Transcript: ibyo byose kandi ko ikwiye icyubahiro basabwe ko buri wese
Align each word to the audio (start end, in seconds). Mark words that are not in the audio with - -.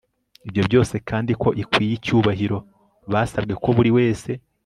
ibyo 0.47 0.61
byose 0.69 0.95
kandi 1.09 1.31
ko 1.41 1.49
ikwiye 1.61 1.93
icyubahiro 1.97 2.57
basabwe 3.13 3.53
ko 3.63 3.69
buri 3.77 3.91
wese 3.97 4.31